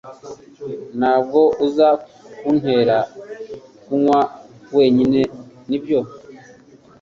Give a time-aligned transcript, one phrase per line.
[0.99, 1.87] Ntabwo uza
[2.37, 2.97] kuntera
[3.83, 4.19] kunywa
[4.75, 5.21] wenyine
[5.69, 5.99] nibyo